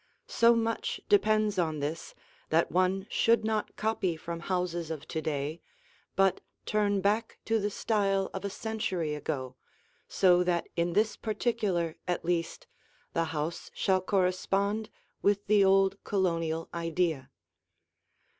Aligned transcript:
So 0.25 0.55
much 0.55 0.99
depends 1.09 1.59
on 1.59 1.77
this 1.77 2.15
that 2.49 2.71
one 2.71 3.05
should 3.07 3.45
not 3.45 3.75
copy 3.75 4.17
from 4.17 4.39
houses 4.39 4.89
of 4.89 5.07
to 5.09 5.21
day 5.21 5.61
but 6.15 6.41
turn 6.65 7.01
back 7.01 7.37
to 7.45 7.59
the 7.59 7.69
style 7.69 8.31
of 8.33 8.43
a 8.43 8.49
century 8.49 9.13
ago, 9.13 9.57
so 10.07 10.43
that 10.43 10.67
in 10.75 10.93
this 10.93 11.15
particular, 11.15 11.97
at 12.07 12.25
least, 12.25 12.65
the 13.13 13.25
house 13.25 13.69
shall 13.75 14.01
correspond 14.01 14.89
with 15.21 15.45
the 15.45 15.63
old 15.63 16.03
Colonial 16.03 16.67
idea. 16.73 17.29